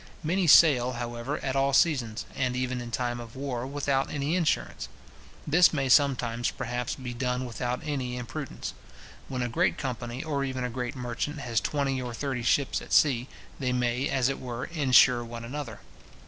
[0.23, 4.89] Many sail, however, at all seasons, and even in time of war, without any insurance.
[5.45, 8.73] This may sometimes, perhaps, be done without any imprudence.
[9.27, 12.93] When a great company, or even a great merchant, has twenty or thirty ships at
[12.93, 13.27] sea,
[13.59, 15.81] they may, as it were, insure one another.